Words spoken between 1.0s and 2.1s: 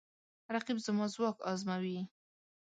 ځواک ازموي